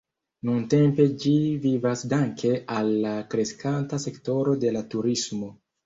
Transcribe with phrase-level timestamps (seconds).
[0.49, 1.33] Nuntempe ĝi
[1.67, 5.57] vivas danke al la kreskanta sektoro de la turismo.